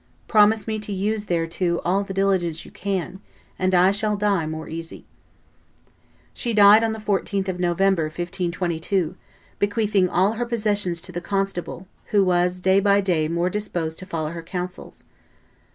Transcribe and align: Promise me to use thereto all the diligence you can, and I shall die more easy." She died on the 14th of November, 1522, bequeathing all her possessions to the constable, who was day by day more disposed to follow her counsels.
Promise 0.27 0.65
me 0.65 0.79
to 0.79 0.91
use 0.91 1.25
thereto 1.25 1.79
all 1.85 2.03
the 2.03 2.11
diligence 2.11 2.65
you 2.65 2.71
can, 2.71 3.19
and 3.59 3.75
I 3.75 3.91
shall 3.91 4.17
die 4.17 4.47
more 4.47 4.67
easy." 4.67 5.05
She 6.33 6.55
died 6.55 6.83
on 6.83 6.93
the 6.93 6.97
14th 6.97 7.47
of 7.47 7.59
November, 7.59 8.05
1522, 8.05 9.15
bequeathing 9.59 10.09
all 10.09 10.31
her 10.33 10.45
possessions 10.47 11.01
to 11.01 11.11
the 11.11 11.21
constable, 11.21 11.87
who 12.05 12.23
was 12.23 12.59
day 12.61 12.79
by 12.79 12.99
day 12.99 13.27
more 13.27 13.51
disposed 13.51 13.99
to 13.99 14.07
follow 14.07 14.31
her 14.31 14.41
counsels. 14.41 15.03